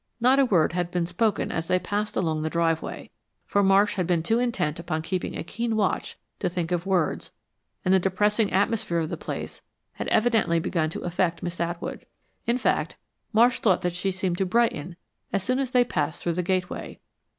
Not 0.19 0.39
a 0.39 0.45
word 0.45 0.73
had 0.73 0.89
been 0.89 1.05
spoken 1.05 1.51
as 1.51 1.67
they 1.67 1.77
passed 1.77 2.15
along 2.15 2.41
the 2.41 2.49
driveway, 2.49 3.11
for 3.45 3.61
Marsh 3.61 3.97
had 3.97 4.07
been 4.07 4.23
too 4.23 4.39
intent 4.39 4.79
upon 4.79 5.03
keeping 5.03 5.37
a 5.37 5.43
keen 5.43 5.75
watch 5.75 6.17
to 6.39 6.49
think 6.49 6.71
of 6.71 6.87
words, 6.87 7.31
and 7.85 7.93
the 7.93 7.99
depressing 7.99 8.51
atmosphere 8.51 8.97
of 8.97 9.11
the 9.11 9.15
place 9.15 9.61
had 9.93 10.07
evidently 10.07 10.59
begun 10.59 10.89
to 10.89 11.01
affect 11.01 11.43
Miss 11.43 11.59
Atwood. 11.59 12.07
In 12.47 12.57
fact, 12.57 12.97
Marsh 13.31 13.59
thought 13.59 13.83
that 13.83 13.93
she 13.93 14.09
seemed 14.09 14.39
to 14.39 14.45
brighten 14.47 14.95
as 15.31 15.43
soon 15.43 15.59
as 15.59 15.69
they 15.69 15.83
passed 15.83 16.23
through 16.23 16.33
the 16.33 16.41
gateway. 16.41 16.99